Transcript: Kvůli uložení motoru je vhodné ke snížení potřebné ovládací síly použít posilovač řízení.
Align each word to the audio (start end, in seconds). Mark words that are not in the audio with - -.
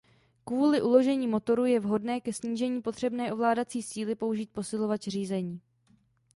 Kvůli 0.45 0.81
uložení 0.81 1.27
motoru 1.27 1.65
je 1.65 1.79
vhodné 1.79 2.21
ke 2.21 2.33
snížení 2.33 2.81
potřebné 2.81 3.33
ovládací 3.33 3.81
síly 3.81 4.15
použít 4.15 4.49
posilovač 4.51 5.01
řízení. 5.03 5.61